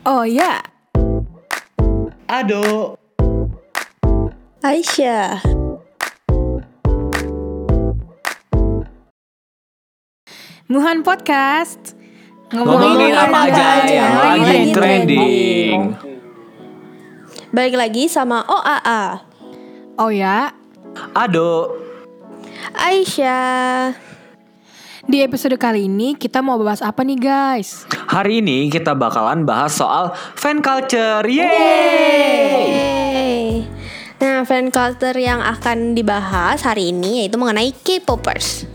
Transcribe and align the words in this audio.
Oh 0.00 0.24
ya, 0.24 0.64
Ado. 2.24 2.96
Aisyah. 4.64 5.44
Muhan 10.72 11.04
Podcast. 11.04 11.92
Ngomongin 12.48 13.12
apa 13.12 13.38
aja 13.44 13.68
yang 13.92 14.14
lagi 14.16 14.72
trending. 14.72 15.80
Balik 17.52 17.76
lagi 17.76 18.08
sama 18.08 18.40
OAA. 18.48 19.20
Oh 20.00 20.08
ya, 20.08 20.48
Ado. 21.12 21.76
Aisyah. 22.72 23.92
Di 25.08 25.24
episode 25.24 25.56
kali 25.56 25.88
ini 25.88 26.12
kita 26.16 26.44
mau 26.44 26.60
bahas 26.60 26.84
apa 26.84 27.00
nih 27.00 27.18
guys? 27.18 27.88
Hari 27.90 28.44
ini 28.44 28.68
kita 28.68 28.92
bakalan 28.92 29.48
bahas 29.48 29.72
soal 29.72 30.12
fan 30.36 30.60
culture. 30.60 31.24
Yeay. 31.24 31.48
Yeay. 32.68 33.40
Nah, 34.20 34.44
fan 34.44 34.68
culture 34.68 35.16
yang 35.16 35.40
akan 35.40 35.96
dibahas 35.96 36.60
hari 36.62 36.92
ini 36.92 37.24
yaitu 37.24 37.40
mengenai 37.40 37.72
K-popers. 37.72 38.69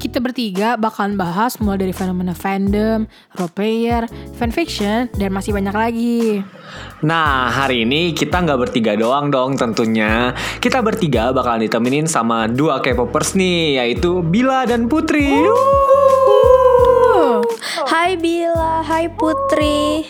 Kita 0.00 0.16
bertiga 0.16 0.80
bakalan 0.80 1.20
bahas 1.20 1.60
mulai 1.60 1.84
dari 1.84 1.92
fenomena 1.92 2.32
fandom, 2.32 3.04
role 3.36 3.52
player, 3.52 4.08
fanfiction, 4.32 5.12
dan 5.12 5.28
masih 5.28 5.52
banyak 5.52 5.76
lagi. 5.76 6.40
Nah, 7.04 7.52
hari 7.52 7.84
ini 7.84 8.16
kita 8.16 8.40
nggak 8.40 8.56
bertiga 8.56 8.96
doang 8.96 9.28
dong 9.28 9.60
tentunya. 9.60 10.32
Kita 10.56 10.80
bertiga 10.80 11.36
bakalan 11.36 11.68
ditemenin 11.68 12.08
sama 12.08 12.48
dua 12.48 12.80
K-popers 12.80 13.36
nih, 13.36 13.84
yaitu 13.84 14.24
Bila 14.24 14.64
dan 14.64 14.88
Putri. 14.88 15.36
Uh, 15.36 17.44
Hai 17.84 18.16
Bila, 18.16 18.80
hai 18.80 19.12
Putri. 19.12 20.08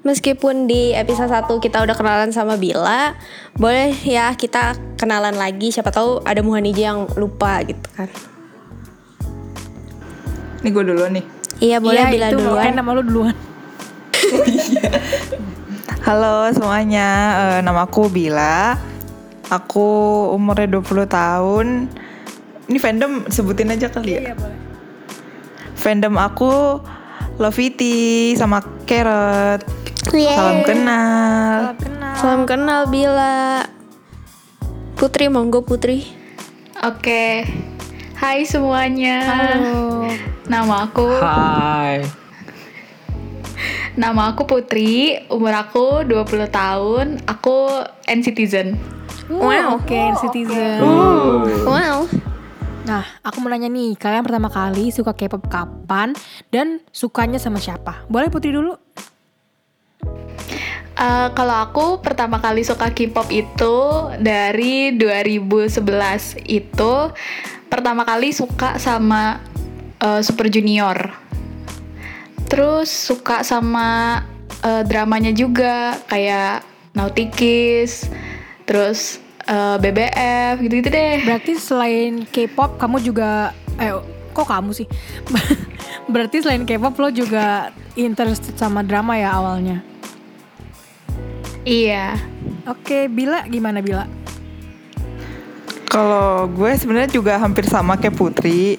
Meskipun 0.00 0.64
di 0.64 0.96
episode 0.96 1.28
1 1.28 1.60
kita 1.60 1.84
udah 1.84 1.92
kenalan 1.92 2.32
sama 2.32 2.56
Bila, 2.56 3.12
boleh 3.52 3.92
ya 4.00 4.32
kita 4.32 4.80
kenalan 4.96 5.36
lagi. 5.36 5.68
Siapa 5.68 5.92
tahu 5.92 6.24
ada 6.24 6.40
Muhaniji 6.40 6.88
yang 6.88 7.04
lupa 7.20 7.60
gitu 7.68 7.84
kan. 7.92 8.08
Ini 10.62 10.68
gue 10.72 10.84
duluan 10.84 11.12
nih. 11.16 11.24
Iya, 11.56 11.76
boleh 11.80 11.96
iya, 11.96 12.12
Bila 12.12 12.26
itu 12.32 12.36
duluan. 12.40 12.72
nama 12.76 12.90
lu 12.92 13.02
duluan. 13.04 13.36
Halo 16.06 16.46
semuanya, 16.54 17.08
eh, 17.34 17.60
nama 17.64 17.88
aku 17.88 18.06
Bila. 18.06 18.76
Aku 19.48 19.86
umurnya 20.34 20.66
20 20.70 21.06
tahun. 21.06 21.66
Ini 22.66 22.78
fandom 22.82 23.26
sebutin 23.30 23.70
aja 23.70 23.86
kali 23.90 24.18
ya. 24.18 24.34
boleh. 24.34 24.58
Fandom 25.76 26.14
aku 26.18 26.82
Lovity 27.36 28.32
sama 28.34 28.64
Carrot. 28.88 29.62
Yeay. 30.10 30.34
Salam 30.34 30.58
kenal. 30.64 31.58
Salam 32.16 32.42
kenal 32.48 32.80
Bila. 32.88 33.66
Putri, 34.96 35.28
monggo 35.28 35.60
Putri. 35.60 36.08
Oke, 36.80 37.44
hai 38.26 38.42
semuanya. 38.42 39.22
Halo. 39.22 40.02
Nama 40.50 40.90
aku, 40.90 41.06
Hai. 41.22 42.02
nama 43.94 44.34
aku 44.34 44.42
Putri. 44.50 45.14
Umur 45.30 45.54
aku 45.54 46.02
20 46.02 46.50
tahun. 46.50 47.22
Aku 47.22 47.70
N-citizen. 48.10 48.74
Wow. 49.30 49.78
Oke, 49.78 50.10
citizen. 50.18 50.82
Wow. 51.62 52.10
Nah, 52.82 53.06
aku 53.22 53.38
mau 53.38 53.50
nanya 53.50 53.70
nih, 53.70 53.94
kalian 53.94 54.26
pertama 54.26 54.50
kali 54.50 54.90
suka 54.90 55.14
K-pop 55.14 55.46
kapan 55.46 56.10
dan 56.50 56.82
sukanya 56.90 57.38
sama 57.38 57.62
siapa? 57.62 58.10
Boleh 58.10 58.26
Putri 58.26 58.50
dulu? 58.50 58.74
Eh, 60.96 61.28
kalau 61.36 61.56
aku 61.60 62.00
pertama 62.00 62.40
kali 62.40 62.64
suka 62.64 62.88
K-pop 62.88 63.28
itu 63.28 63.76
dari 64.16 64.96
2011 64.96 66.40
itu 66.48 66.94
pertama 67.68 68.02
kali 68.06 68.32
suka 68.32 68.78
sama 68.80 69.40
eh, 70.00 70.20
Super 70.22 70.46
Junior. 70.50 70.96
Terus 72.46 72.88
suka 72.88 73.42
sama 73.42 74.22
eh, 74.62 74.82
dramanya 74.86 75.34
juga 75.34 75.98
kayak 76.06 76.62
Nautikis, 76.96 78.08
terus 78.64 79.20
eh, 79.44 79.76
BBF 79.76 80.62
gitu-gitu 80.64 80.88
deh. 80.88 81.22
Berarti 81.26 81.52
selain 81.60 82.24
K-pop 82.24 82.78
kamu 82.80 83.02
juga 83.04 83.52
eh 83.76 83.92
kok 84.32 84.48
kamu 84.48 84.70
sih? 84.72 84.88
Berarti 86.12 86.44
selain 86.44 86.64
K-pop 86.64 86.96
lo 86.96 87.08
juga 87.10 87.74
interested 87.96 88.54
sama 88.54 88.84
drama 88.84 89.16
ya 89.18 89.34
awalnya. 89.34 89.80
Iya. 91.66 92.14
Oke, 92.70 93.10
Bila 93.10 93.42
gimana 93.50 93.82
Bila? 93.82 94.25
Kalau 95.86 96.50
gue 96.50 96.70
sebenarnya 96.74 97.10
juga 97.14 97.38
hampir 97.38 97.64
sama 97.66 97.96
kayak 97.96 98.18
Putri. 98.18 98.76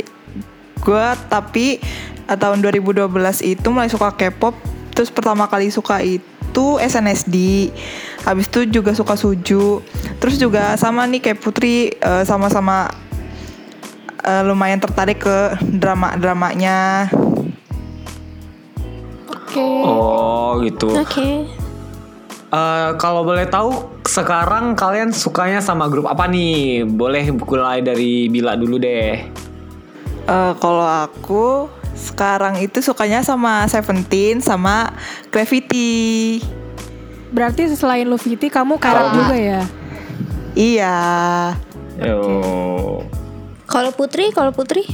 Gue 0.83 1.05
tapi 1.31 1.79
eh, 2.27 2.37
tahun 2.37 2.59
2012 2.61 3.07
itu 3.43 3.67
mulai 3.71 3.89
suka 3.89 4.11
K-pop. 4.13 4.53
Terus 4.93 5.13
pertama 5.13 5.47
kali 5.47 5.71
suka 5.71 6.01
itu 6.03 6.81
SNSD. 6.81 7.69
Habis 8.27 8.51
itu 8.51 8.81
juga 8.81 8.91
suka 8.91 9.15
Suju. 9.15 9.79
Terus 10.19 10.35
juga 10.35 10.75
sama 10.75 11.07
nih 11.07 11.23
kayak 11.23 11.39
Putri 11.39 11.95
eh, 11.95 12.23
sama-sama 12.27 12.91
eh, 14.21 14.43
lumayan 14.43 14.83
tertarik 14.83 15.23
ke 15.23 15.55
drama-dramanya. 15.63 17.07
Oke. 19.31 19.63
Oh, 19.63 20.59
gitu. 20.61 20.91
Oke. 20.91 21.47
Eh, 22.47 22.89
kalau 22.95 23.27
boleh 23.27 23.43
tahu 23.47 23.96
sekarang 24.07 24.73
kalian 24.73 25.11
sukanya 25.11 25.59
sama 25.59 25.85
grup 25.85 26.07
apa 26.07 26.25
nih? 26.25 26.81
Boleh 26.83 27.27
mulai 27.29 27.83
dari 27.83 28.25
Bila 28.27 28.55
dulu 28.55 28.79
deh. 28.79 29.27
Eh, 30.27 30.53
kalau 30.57 30.83
aku 30.83 31.67
sekarang 31.93 32.59
itu 32.59 32.79
sukanya 32.79 33.21
sama 33.21 33.67
Seventeen 33.67 34.39
sama 34.39 34.91
Gravity. 35.29 36.39
Berarti 37.27 37.67
selain 37.69 38.07
Luviti 38.07 38.47
kamu 38.47 38.79
karat 38.79 39.11
Kalau- 39.11 39.15
juga 39.19 39.35
ya? 39.35 39.61
Iya. 40.57 40.97
Yo. 41.99 42.21
Kalau 43.67 43.91
Putri, 43.91 44.31
kalau 44.31 44.55
Putri? 44.55 44.87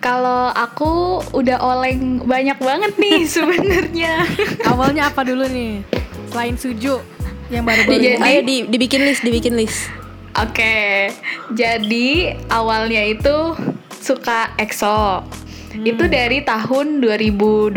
Kalau 0.00 0.48
aku 0.48 1.20
udah 1.36 1.60
oleng 1.60 2.24
banyak 2.24 2.56
banget 2.56 2.92
nih 2.96 3.28
sebenarnya. 3.36 4.24
Awalnya 4.64 5.12
apa 5.12 5.20
dulu 5.20 5.44
nih? 5.44 5.84
Selain 6.32 6.56
Suju 6.56 7.02
yang 7.50 7.66
baru-baru 7.66 7.98
Jadi-. 7.98 8.22
Ayo 8.22 8.40
di, 8.46 8.56
dibikin 8.70 9.02
list, 9.04 9.22
dibikin 9.26 9.58
list. 9.58 9.90
Oke, 10.38 11.10
jadi 11.58 12.38
awalnya 12.48 13.02
itu 13.02 13.58
suka 13.98 14.54
EXO. 14.56 15.26
Itu 15.70 16.06
dari 16.10 16.42
tahun 16.42 17.02
2012 17.02 17.74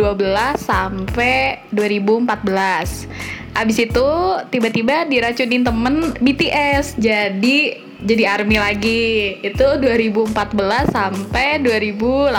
sampai 0.57 1.66
2014. 1.73 3.06
Abis 3.53 3.78
itu 3.85 4.07
tiba-tiba 4.50 5.06
diracunin 5.06 5.62
temen 5.62 6.13
BTS, 6.17 6.97
jadi 6.97 7.57
jadi 8.01 8.23
ARMY 8.38 8.57
lagi. 8.57 9.38
Itu 9.41 9.78
2014 9.81 10.89
sampai 10.89 11.62
2018. 11.62 12.33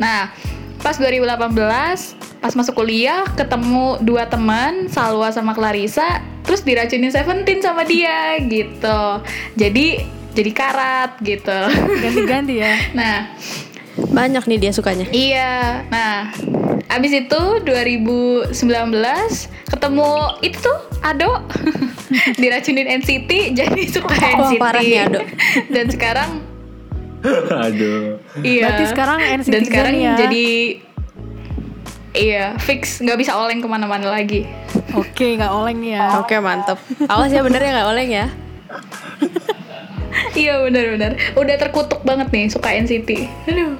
Nah, 0.00 0.32
pas 0.84 0.94
2018 0.94 1.56
pas 2.38 2.52
masuk 2.52 2.76
kuliah 2.76 3.24
ketemu 3.32 3.96
dua 3.98 4.28
teman 4.28 4.86
Salwa 4.86 5.32
sama 5.32 5.50
Clarissa 5.50 6.20
terus 6.44 6.60
diracunin 6.60 7.08
Seventeen 7.08 7.58
sama 7.58 7.82
dia 7.82 8.36
gitu 8.38 9.00
jadi 9.56 10.04
jadi 10.34 10.50
karat 10.52 11.16
gitu 11.20 11.58
Ganti-ganti 11.96 12.60
ya. 12.60 12.74
nah 12.92 13.32
Banyak 13.94 14.44
nih 14.44 14.58
dia 14.60 14.72
sukanya. 14.72 15.06
iya 15.08 15.86
nah 15.88 16.34
abis 16.90 17.16
itu 17.16 17.40
2019 17.62 18.52
ketemu 19.64 20.10
itu 20.40 20.58
tuh 20.60 20.78
Ado 21.00 21.42
diracunin 22.42 22.86
NCT 22.92 23.30
jadi 23.58 23.82
suka 23.88 24.12
Oh, 24.12 24.50
NCT 24.50 24.60
parah 24.60 24.82
nih 24.82 25.00
Ado. 25.00 25.20
dan 25.70 25.86
sekarang 25.88 26.30
Aduh. 27.66 28.20
iya 28.44 28.68
Berarti 28.68 28.84
sekarang 28.92 29.18
NCT 29.40 29.52
dan 29.52 29.62
sekarang 29.64 29.94
ya. 29.96 30.14
jadi 30.20 30.46
iya 32.14 32.46
fix 32.60 33.00
nggak 33.02 33.18
bisa 33.18 33.32
oleng 33.34 33.58
ke 33.58 33.68
mana-mana 33.68 34.12
lagi 34.12 34.46
Oke, 34.94 35.34
nggak 35.34 35.50
oleng 35.50 35.82
ya. 35.82 36.22
Oke, 36.22 36.38
mantep. 36.38 36.78
Awas 37.10 37.30
ya 37.34 37.42
bener 37.42 37.58
ya 37.62 37.70
nggak 37.74 37.88
oleng 37.90 38.10
ya. 38.10 38.26
Iya 40.34 40.62
benar-benar. 40.62 41.14
Udah 41.34 41.56
terkutuk 41.58 42.02
banget 42.06 42.30
nih 42.30 42.46
suka 42.46 42.70
NCT. 42.70 43.10
Aduh. 43.50 43.74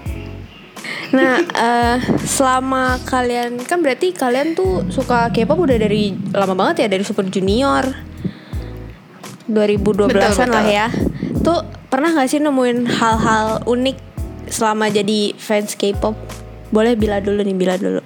Nah, 1.15 1.39
eh, 1.43 1.97
selama 2.27 2.99
kalian 3.07 3.63
kan 3.63 3.79
berarti 3.83 4.11
kalian 4.11 4.59
tuh 4.59 4.87
suka 4.91 5.31
K-pop 5.31 5.59
udah 5.59 5.79
dari 5.79 6.15
lama 6.35 6.55
banget 6.59 6.87
ya 6.87 6.89
dari 6.91 7.07
Super 7.07 7.27
Junior. 7.31 7.87
2012-an 9.47 10.11
Betul, 10.11 10.51
lah 10.51 10.67
ya. 10.67 10.87
Tuh 11.45 11.61
pernah 11.93 12.11
nggak 12.17 12.29
sih 12.33 12.41
nemuin 12.41 12.89
hal-hal 12.89 13.63
unik 13.69 13.97
selama 14.49 14.89
jadi 14.89 15.37
fans 15.37 15.77
K-pop? 15.77 16.17
Boleh 16.73 16.97
bila 16.97 17.21
dulu 17.21 17.45
nih, 17.45 17.55
bila 17.55 17.77
dulu. 17.77 18.01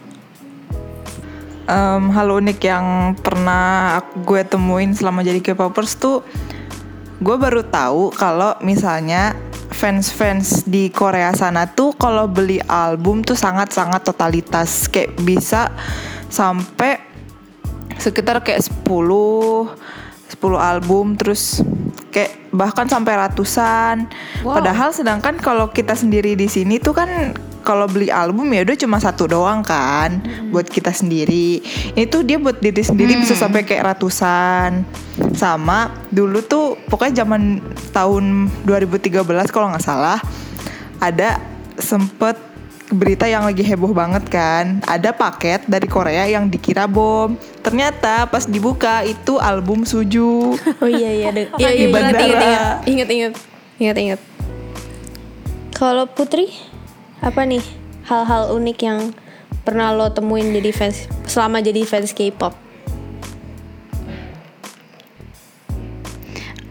em, 1.68 2.02
hal 2.10 2.28
unik 2.32 2.58
yang 2.64 2.86
pernah 3.20 4.00
gue 4.24 4.42
temuin 4.42 4.96
selama 4.96 5.20
jadi 5.20 5.38
K-popers 5.44 6.00
tuh 6.00 6.24
gue 7.20 7.36
baru 7.36 7.60
tahu 7.66 8.14
kalau 8.16 8.56
misalnya 8.64 9.36
fans-fans 9.68 10.64
di 10.64 10.88
Korea 10.88 11.30
sana 11.36 11.68
tuh 11.68 11.92
kalau 11.94 12.24
beli 12.24 12.58
album 12.66 13.20
tuh 13.20 13.36
sangat-sangat 13.36 14.00
totalitas 14.00 14.88
kayak 14.88 15.12
bisa 15.20 15.68
sampai 16.32 16.96
sekitar 18.00 18.40
kayak 18.40 18.64
10 18.64 18.86
10 18.86 20.40
album 20.56 21.20
terus 21.20 21.60
kayak 22.08 22.47
bahkan 22.58 22.90
sampai 22.90 23.14
ratusan. 23.14 24.10
Wow. 24.42 24.58
Padahal 24.58 24.90
sedangkan 24.90 25.38
kalau 25.38 25.70
kita 25.70 25.94
sendiri 25.94 26.34
di 26.34 26.50
sini 26.50 26.82
tuh 26.82 26.98
kan 26.98 27.38
kalau 27.62 27.84
beli 27.84 28.08
album 28.08 28.48
ya 28.50 28.64
udah 28.64 28.76
cuma 28.80 28.96
satu 28.96 29.30
doang 29.30 29.62
kan 29.62 30.18
buat 30.50 30.66
kita 30.66 30.90
sendiri. 30.90 31.62
Itu 31.94 32.26
dia 32.26 32.42
buat 32.42 32.58
diri 32.58 32.82
sendiri 32.82 33.14
bisa 33.22 33.38
sampai 33.38 33.62
kayak 33.62 33.94
ratusan. 33.94 34.82
Sama 35.38 35.94
dulu 36.10 36.42
tuh 36.42 36.74
pokoknya 36.90 37.22
zaman 37.22 37.62
tahun 37.94 38.50
2013 38.66 39.22
kalau 39.54 39.70
nggak 39.70 39.84
salah 39.84 40.18
ada 40.98 41.38
sempet 41.78 42.34
berita 42.88 43.28
yang 43.28 43.44
lagi 43.44 43.60
heboh 43.60 43.92
banget 43.92 44.24
kan 44.32 44.80
ada 44.88 45.12
paket 45.12 45.60
dari 45.68 45.84
Korea 45.84 46.24
yang 46.24 46.48
dikira 46.48 46.88
bom 46.88 47.36
ternyata 47.60 48.24
pas 48.24 48.48
dibuka 48.48 49.04
itu 49.04 49.36
album 49.36 49.84
Suju 49.84 50.56
Oh 50.82 50.88
iya 50.88 51.10
iya 51.12 51.28
deh. 51.28 51.46
Iya 51.60 51.68
Di 51.68 51.76
iya 51.76 51.86
ingat 51.88 51.92
bandara. 51.92 52.24
ingat 52.24 52.48
ingat 52.48 52.84
ingat 52.88 53.08
ingat 53.08 53.34
ingat 53.78 53.96
ingat. 53.98 54.20
Kalau 55.76 56.08
Putri 56.10 56.48
apa 57.20 57.44
nih 57.44 57.62
hal-hal 58.08 58.56
unik 58.56 58.78
yang 58.80 59.00
pernah 59.62 59.92
lo 59.92 60.08
temuin 60.08 60.48
jadi 60.50 60.72
fans 60.72 61.06
selama 61.28 61.60
jadi 61.60 61.84
fans 61.84 62.10
K-pop? 62.16 62.56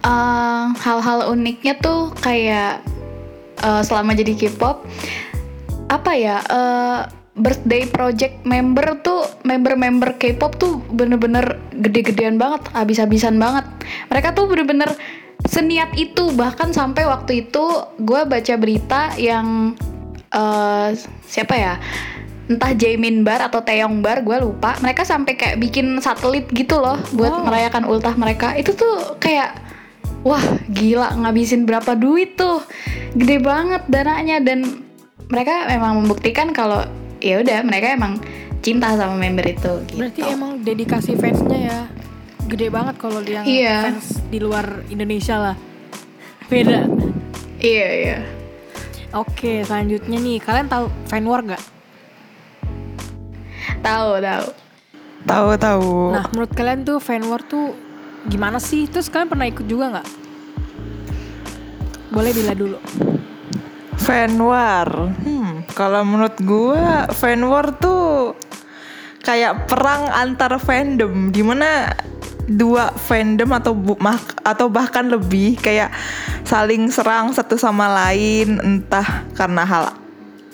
Eh, 0.01 0.65
hal-hal 0.81 1.19
uniknya 1.29 1.77
tuh 1.77 2.09
kayak 2.19 2.81
eh, 3.59 3.81
selama 3.83 4.15
jadi 4.15 4.33
K-pop 4.33 4.81
apa 5.87 6.11
ya 6.15 6.37
eh, 6.43 7.01
birthday 7.37 7.85
project 7.85 8.41
member 8.43 8.97
tuh 9.05 9.23
member-member 9.45 10.17
K-pop 10.17 10.57
tuh 10.57 10.81
bener-bener 10.89 11.61
gede-gedean 11.69 12.41
banget 12.41 12.65
habis-habisan 12.73 13.37
banget. 13.37 13.63
Mereka 14.09 14.33
tuh 14.33 14.49
bener-bener 14.49 14.89
seniat 15.45 15.93
itu 15.93 16.33
bahkan 16.33 16.73
sampai 16.73 17.05
waktu 17.05 17.47
itu 17.47 17.65
gue 18.01 18.21
baca 18.25 18.53
berita 18.57 19.13
yang 19.21 19.77
eh, 20.33 20.89
siapa 21.29 21.55
ya 21.55 21.75
entah 22.47 22.71
Jaemin 22.71 23.27
Bar 23.27 23.43
atau 23.43 23.59
Taeyong 23.61 24.01
Bar 24.01 24.23
gue 24.23 24.37
lupa. 24.41 24.79
Mereka 24.81 25.03
sampai 25.05 25.37
kayak 25.37 25.61
bikin 25.61 25.99
satelit 26.01 26.47
gitu 26.55 26.79
loh 26.79 26.97
buat 27.13 27.43
merayakan 27.45 27.85
ultah 27.85 28.15
mereka. 28.15 28.55
Itu 28.55 28.73
tuh 28.73 29.19
kayak 29.19 29.61
wah 30.25 30.41
gila 30.71 31.13
ngabisin 31.21 31.67
berapa 31.67 31.93
duit 31.93 32.39
tuh. 32.39 32.63
Gede 33.13 33.37
banget 33.43 33.85
dananya 33.91 34.39
dan 34.41 34.86
mereka 35.27 35.67
memang 35.67 36.03
membuktikan 36.03 36.51
kalau 36.51 36.83
ya 37.19 37.41
udah 37.41 37.59
mereka 37.61 37.93
emang 37.93 38.19
cinta 38.61 38.95
sama 38.95 39.15
member 39.15 39.43
itu 39.45 39.71
gitu. 39.87 39.99
Berarti 39.99 40.21
emang 40.23 40.61
dedikasi 40.61 41.15
fansnya 41.15 41.59
ya 41.59 41.79
gede 42.47 42.71
banget 42.71 42.95
kalau 42.95 43.19
yang 43.21 43.43
Iya. 43.43 43.91
fans 43.91 44.23
di 44.27 44.39
luar 44.39 44.87
Indonesia 44.87 45.35
lah. 45.35 45.55
Beda. 46.47 46.87
iya 47.59 47.87
iya 47.91 48.17
Oke, 49.11 49.63
selanjutnya 49.63 50.15
nih, 50.15 50.39
kalian 50.39 50.67
tahu 50.67 50.87
fan 51.07 51.23
war 51.23 51.39
gak? 51.41 51.63
tahu 53.79 54.19
tahu 54.19 54.47
tahu 55.23 55.47
tahu 55.55 55.91
Nah, 56.11 56.25
menurut 56.31 56.51
kalian 56.51 56.83
tuh 56.83 56.99
fan 56.99 57.23
war 57.23 57.39
tuh 57.39 57.71
gimana 58.27 58.59
sih? 58.59 58.83
Terus 58.85 59.07
kalian 59.07 59.27
pernah 59.27 59.47
ikut 59.47 59.63
juga 59.63 59.95
nggak? 59.95 60.07
Boleh 62.09 62.31
bila 62.31 62.51
dulu. 62.51 62.79
Fan 63.97 64.37
war 64.37 65.11
hmm, 65.17 65.67
kalau 65.73 66.01
menurut 66.01 66.37
gua 66.39 67.09
fan 67.11 67.41
war 67.43 67.73
tuh 67.73 68.37
kayak 69.19 69.67
perang 69.67 70.07
antar 70.07 70.55
fandom 70.57 71.29
di 71.29 71.41
mana 71.41 71.91
dua 72.47 72.95
fandom 72.95 73.51
atau 73.51 73.75
bu- 73.75 73.99
mah- 73.99 74.23
atau 74.41 74.71
bahkan 74.71 75.03
lebih 75.03 75.59
kayak 75.59 75.91
saling 76.41 76.87
serang 76.87 77.29
satu 77.29 77.59
sama 77.59 77.91
lain 77.91 78.55
entah 78.57 79.27
karena 79.35 79.67
hal 79.67 79.85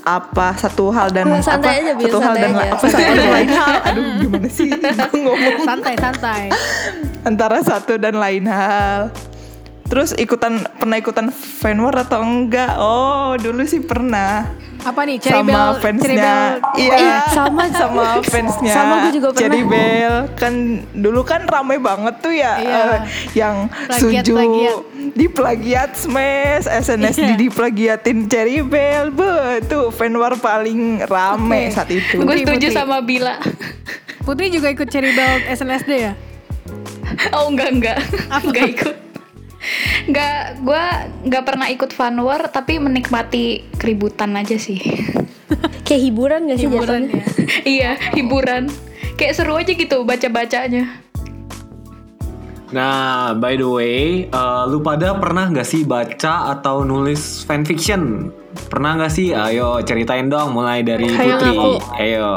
apa 0.02 0.58
satu 0.58 0.90
hal 0.90 1.14
dan 1.14 1.30
Santai 1.40 1.80
apa 1.80 1.94
aja, 1.94 1.94
satu 1.96 2.18
hal 2.20 2.36
dan 2.36 2.52
aja. 2.52 2.72
apa 2.74 2.86
satu 2.90 3.00
lain 3.30 3.50
hal 3.62 3.74
aduh 3.86 4.06
gimana 4.20 4.50
sih 4.50 4.70
ngomong 5.22 5.58
Santai, 5.64 5.94
santai. 5.96 6.44
antara 7.22 7.58
satu 7.62 7.96
dan 7.96 8.18
lain 8.18 8.44
hal. 8.44 9.14
Terus 9.84 10.16
ikutan 10.16 10.58
pernah 10.74 10.96
ikutan 10.96 11.28
fan 11.30 11.78
war 11.78 11.94
atau 11.94 12.20
enggak? 12.20 12.76
Oh, 12.76 13.36
dulu 13.36 13.62
sih 13.64 13.80
pernah. 13.80 14.50
Apa 14.82 15.06
nih? 15.06 15.16
Cherry 15.16 15.40
sama 15.40 15.48
Bell, 15.48 15.72
fansnya. 15.80 16.12
Bell. 16.18 16.52
Iya, 16.76 16.96
Ih, 16.98 17.12
sama. 17.32 17.64
sama 17.70 18.04
fansnya. 18.22 18.74
Sama, 18.74 18.96
gue 19.02 19.14
juga 19.14 19.28
pernah. 19.30 19.40
Cherry 19.40 19.62
Bell 19.64 20.16
kan 20.34 20.54
dulu 20.92 21.22
kan 21.22 21.42
ramai 21.46 21.80
banget 21.80 22.16
tuh 22.20 22.34
ya 22.34 22.54
Iya. 22.58 22.76
eh, 22.76 23.00
yang 23.34 23.56
Plagiat, 23.70 23.96
Suju 24.26 24.34
plagiat. 24.34 24.76
di 25.14 25.26
plagiat 25.30 25.90
Smash, 25.96 26.66
SNSD 26.68 27.00
Iya. 27.22 27.36
di 27.38 27.48
plagiatin 27.48 28.18
Cherry 28.26 28.60
Bell. 28.60 29.08
Be, 29.10 29.32
tuh 29.64 29.88
fan 29.88 30.12
war 30.14 30.36
paling 30.36 31.00
rame 31.02 31.62
Oke. 31.64 31.72
saat 31.72 31.88
itu. 31.88 32.16
gue 32.18 32.36
setuju 32.38 32.52
Putri. 32.66 32.74
sama 32.74 33.00
Bila 33.00 33.40
Putri 34.22 34.48
juga 34.50 34.68
ikut 34.68 34.88
Cherry 34.88 35.12
Bell 35.12 35.48
SNSD 35.48 35.92
ya? 35.94 36.12
oh 37.32 37.48
enggak 37.48 37.70
enggak 37.72 37.98
enggak 38.42 38.68
ikut 38.70 38.96
Enggak, 40.06 40.60
gue 40.60 40.84
nggak 41.28 41.44
pernah 41.44 41.68
ikut 41.70 41.92
fan 41.92 42.20
war 42.20 42.52
tapi 42.52 42.78
menikmati 42.78 43.64
keributan 43.76 44.36
aja 44.36 44.56
sih. 44.56 44.80
Kayak 45.86 46.02
hiburan 46.02 46.42
gak 46.50 46.58
sih 46.58 46.68
Hiburan 46.68 47.02
ya. 47.08 47.24
iya, 47.64 47.92
hiburan. 48.16 48.64
Kayak 49.14 49.34
seru 49.36 49.56
aja 49.56 49.72
gitu 49.72 50.02
baca-bacanya. 50.04 51.04
Nah, 52.74 53.38
by 53.38 53.54
the 53.54 53.70
way, 53.70 54.02
eh, 54.26 54.64
lu 54.66 54.82
pada 54.82 55.14
pernah 55.14 55.46
nggak 55.46 55.62
sih 55.64 55.86
baca 55.86 56.50
atau 56.50 56.82
nulis 56.82 57.46
fanfiction? 57.46 58.34
Pernah 58.66 58.98
nggak 58.98 59.14
sih? 59.14 59.30
Ayo 59.30 59.78
ceritain 59.86 60.26
dong, 60.26 60.58
mulai 60.58 60.82
dari 60.82 61.06
Ayo, 61.06 61.38
Putri. 61.38 61.54
ngaku. 61.54 61.72
Ayo. 61.94 62.30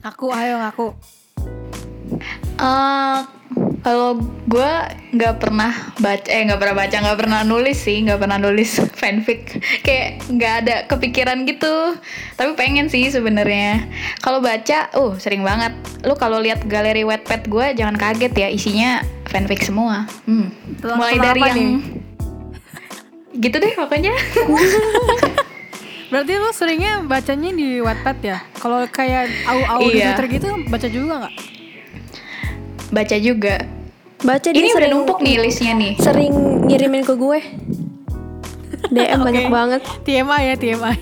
Aku, 0.00 0.26
ayo 0.32 0.54
ngaku. 0.56 0.86
Eh, 2.56 3.18
kalau 3.84 4.16
gue 4.48 4.72
nggak 5.12 5.44
pernah 5.44 5.92
baca, 6.00 6.24
eh 6.24 6.48
nggak 6.48 6.56
pernah 6.56 6.76
baca, 6.80 6.96
nggak 7.04 7.18
pernah 7.20 7.40
nulis 7.44 7.76
sih, 7.76 8.00
nggak 8.00 8.16
pernah 8.16 8.40
nulis 8.40 8.80
fanfic. 9.00 9.60
Kayak 9.84 10.24
nggak 10.32 10.54
ada 10.64 10.76
kepikiran 10.88 11.44
gitu. 11.44 11.92
Tapi 12.40 12.56
pengen 12.56 12.88
sih 12.88 13.12
sebenarnya. 13.12 13.84
Kalau 14.24 14.40
baca, 14.40 14.88
uh 14.96 15.12
sering 15.20 15.44
banget. 15.44 15.76
Lu 16.00 16.16
kalau 16.16 16.40
lihat 16.40 16.64
galeri 16.64 17.04
Wattpad 17.04 17.44
gue, 17.44 17.66
jangan 17.76 18.00
kaget 18.00 18.32
ya 18.32 18.48
isinya 18.48 18.90
fanfic 19.28 19.60
semua. 19.60 20.08
Hmm. 20.24 20.48
Mulai 20.80 21.20
dari 21.20 21.40
yang 21.44 21.56
nih? 21.60 21.76
gitu 23.36 23.56
deh 23.60 23.74
pokoknya. 23.76 24.16
Berarti 26.14 26.32
lu 26.38 26.48
seringnya 26.54 27.04
bacanya 27.04 27.50
di 27.52 27.84
Wattpad 27.84 28.18
ya? 28.24 28.38
Kalau 28.56 28.80
kayak 28.88 29.28
au-au 29.44 29.92
di 29.92 29.98
Iya. 30.00 30.16
Twitter 30.16 30.26
gitu 30.40 30.46
baca 30.72 30.88
juga 30.88 31.12
nggak? 31.26 31.53
Baca 32.94 33.16
juga. 33.18 33.56
Baca 34.22 34.48
Ini 34.48 34.70
udah 34.70 34.74
sering 34.78 34.92
numpuk 34.94 35.18
nih 35.20 35.36
listnya 35.42 35.74
nih. 35.74 35.92
Sering 35.98 36.32
ngirimin 36.70 37.02
ke 37.02 37.14
gue. 37.18 37.40
DM 38.88 39.20
banyak 39.26 39.50
Oke. 39.50 39.52
banget. 39.52 39.82
TMI 40.06 40.42
ya 40.46 40.54
TMI. 40.54 40.96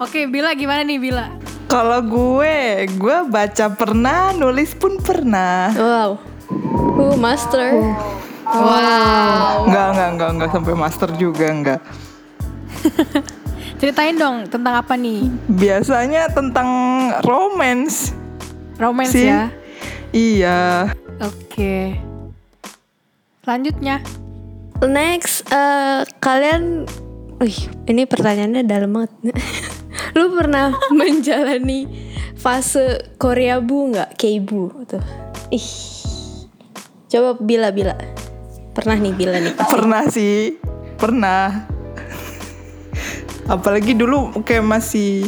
Oke, 0.00 0.26
Bila 0.26 0.56
gimana 0.56 0.82
nih 0.82 0.98
Bila? 0.98 1.30
Kalau 1.70 2.02
gue, 2.02 2.84
gue 2.90 3.16
baca 3.30 3.66
pernah, 3.72 4.34
nulis 4.34 4.74
pun 4.74 4.98
pernah. 4.98 5.70
Wow. 5.72 6.10
Uh, 6.98 7.16
master. 7.16 7.70
Wow. 8.44 9.70
Enggak, 9.70 9.86
enggak, 9.94 10.08
enggak, 10.12 10.30
enggak 10.34 10.50
sampai 10.50 10.74
master 10.74 11.08
juga 11.16 11.46
enggak. 11.48 11.80
Ceritain 13.80 14.18
dong 14.18 14.44
tentang 14.50 14.74
apa 14.82 14.98
nih? 14.98 15.30
Biasanya 15.48 16.28
tentang 16.34 16.68
romance 17.24 18.12
Romance 18.76 19.14
sih. 19.14 19.30
ya. 19.30 19.48
Iya. 20.12 20.92
Oke. 21.24 21.96
Selanjutnya. 23.42 24.04
Next, 24.84 25.48
eh, 25.48 26.04
kalian, 26.20 26.84
wih, 27.40 27.58
ini 27.88 28.04
pertanyaannya 28.04 28.62
dalam 28.68 28.92
banget. 28.92 29.12
Lu 30.16 30.36
pernah 30.36 30.76
menjalani 30.98 31.88
fase 32.36 33.16
Korea 33.16 33.58
bu 33.64 33.96
nggak? 33.96 34.20
K-bu 34.20 34.84
tuh. 34.84 35.04
Ih, 35.48 35.70
coba 37.08 37.40
bila 37.40 37.72
bila. 37.72 37.96
Pernah 38.76 38.96
nih 39.00 39.14
bila 39.16 39.36
nih 39.40 39.52
pasti. 39.56 39.72
Pernah 39.74 40.02
sih. 40.12 40.38
Pernah. 41.00 41.46
Apalagi 43.48 43.96
dulu 43.96 44.44
kayak 44.44 44.64
masih 44.64 45.26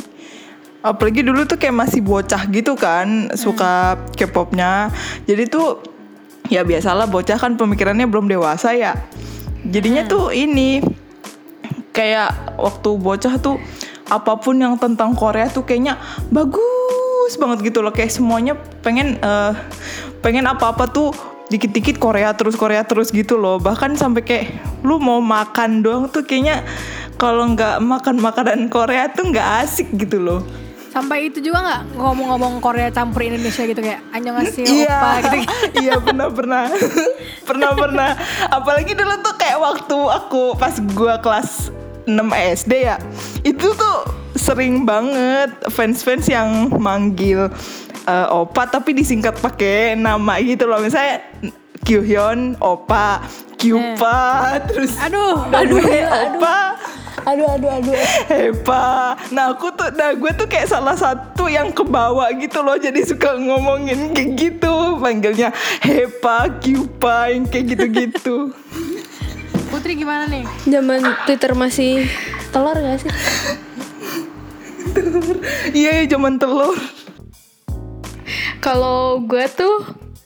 apalagi 0.84 1.24
dulu 1.24 1.48
tuh 1.48 1.56
kayak 1.56 1.72
masih 1.72 2.04
bocah 2.04 2.44
gitu 2.52 2.76
kan 2.76 3.32
suka 3.32 3.96
K-popnya. 4.12 4.92
Jadi 5.24 5.48
tuh 5.48 5.80
ya 6.52 6.60
biasalah 6.60 7.08
bocah 7.08 7.40
kan 7.40 7.56
pemikirannya 7.56 8.04
belum 8.04 8.28
dewasa 8.28 8.76
ya. 8.76 8.92
Jadinya 9.64 10.04
tuh 10.04 10.28
ini 10.36 10.84
kayak 11.96 12.60
waktu 12.60 12.90
bocah 13.00 13.40
tuh 13.40 13.56
apa 14.12 14.36
pun 14.36 14.60
yang 14.60 14.76
tentang 14.76 15.16
Korea 15.16 15.48
tuh 15.48 15.64
kayaknya 15.64 15.96
bagus 16.28 17.32
banget 17.40 17.72
gitu 17.72 17.80
loh. 17.80 17.96
Kayak 17.96 18.12
semuanya 18.12 18.52
pengen 18.84 19.16
eh, 19.24 19.52
pengen 20.20 20.44
apa-apa 20.44 20.92
tuh 20.92 21.16
dikit-dikit 21.48 21.96
Korea 21.96 22.36
terus 22.36 22.60
Korea 22.60 22.84
terus 22.84 23.08
gitu 23.08 23.40
loh. 23.40 23.56
Bahkan 23.56 23.96
sampai 23.96 24.20
kayak 24.20 24.46
lu 24.84 25.00
mau 25.00 25.24
makan 25.24 25.80
doang 25.80 26.12
tuh 26.12 26.28
kayaknya 26.28 26.60
kalau 27.16 27.48
nggak 27.56 27.80
makan 27.80 28.20
makanan 28.20 28.68
Korea 28.68 29.08
tuh 29.08 29.32
nggak 29.32 29.64
asik 29.64 29.88
gitu 29.96 30.20
loh 30.20 30.44
Sampai 30.94 31.26
itu 31.26 31.42
juga 31.42 31.58
nggak 31.58 31.98
ngomong-ngomong 31.98 32.62
Korea 32.62 32.86
campur 32.94 33.26
Indonesia 33.26 33.66
gitu 33.66 33.82
kayak 33.82 33.98
annyeonghaseyo 34.14 34.62
Iya, 34.62 34.94
opa 34.94 35.10
gitu. 35.18 35.38
iya 35.82 35.94
pernah 35.98 36.28
pernah, 36.30 36.64
pernah 37.50 37.70
pernah. 37.74 38.10
Apalagi 38.46 38.94
dulu 38.94 39.14
tuh 39.18 39.34
kayak 39.34 39.58
waktu 39.58 39.98
aku 39.98 40.54
pas 40.54 40.78
gua 40.94 41.18
kelas 41.18 41.74
6 42.06 42.14
SD 42.62 42.72
ya, 42.86 42.96
itu 43.42 43.74
tuh 43.74 43.98
sering 44.38 44.86
banget 44.86 45.50
fans-fans 45.74 46.30
yang 46.30 46.70
manggil 46.78 47.50
eh, 48.06 48.26
opa 48.30 48.70
tapi 48.70 48.94
disingkat 48.94 49.34
pakai 49.42 49.98
nama 49.98 50.38
gitu 50.38 50.70
loh. 50.70 50.78
Misalnya 50.78 51.26
Kyuhyun, 51.84 52.56
opa, 52.64 53.20
Kyupa, 53.60 54.56
terus 54.64 54.96
Aduh, 55.04 55.42
aduh, 55.52 55.82
opa. 56.38 56.63
Aduh 57.24 57.48
aduh 57.48 57.70
aduh. 57.72 57.96
Hepa. 58.28 59.16
Nah 59.32 59.56
aku 59.56 59.72
tuh, 59.72 59.88
nah 59.96 60.12
gue 60.12 60.32
tuh 60.36 60.44
kayak 60.44 60.68
salah 60.68 60.92
satu 60.92 61.48
yang 61.48 61.72
kebawa 61.72 62.28
gitu 62.36 62.60
loh. 62.60 62.76
Jadi 62.76 63.00
suka 63.04 63.40
ngomongin 63.40 64.12
kayak 64.12 64.30
gitu. 64.36 65.00
Panggilnya 65.00 65.48
Hepa, 65.80 66.60
Kyupa, 66.60 67.32
yang 67.32 67.48
kayak 67.48 67.76
gitu-gitu. 67.76 68.52
Putri 69.72 69.96
gimana 69.96 70.28
nih? 70.28 70.44
Zaman 70.68 71.00
Twitter 71.24 71.52
masih 71.56 72.06
telur 72.52 72.76
gak 72.76 73.02
sih? 73.02 73.10
Iya, 75.74 76.06
zaman 76.06 76.38
telur. 76.38 76.76
Kalau 78.62 79.18
gue 79.24 79.44
tuh 79.50 79.82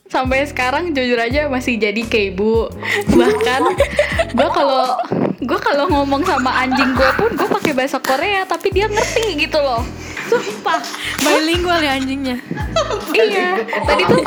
sampai 0.09 0.45
sekarang 0.49 0.93
jujur 0.93 1.17
aja 1.17 1.49
masih 1.49 1.81
jadi 1.81 2.03
keibu. 2.05 2.69
Bahkan 3.13 3.63
gue 4.37 4.49
kalau 4.53 5.01
gue 5.39 5.59
kalau 5.63 5.87
ngomong 5.87 6.27
sama 6.27 6.51
anjing 6.67 6.99
gue 6.99 7.11
pun 7.15 7.31
gue 7.31 7.49
pakai 7.49 7.73
bahasa 7.75 8.03
Korea 8.03 8.43
tapi 8.43 8.75
dia 8.75 8.91
ngerti 8.91 9.39
gitu 9.39 9.59
loh. 9.63 9.87
Sumpah. 10.27 10.83
Bilingual 11.23 11.79
ya 11.79 11.95
anjingnya. 11.95 12.37
iya. 13.15 13.63
Tadi 13.65 14.03
tuh 14.05 14.23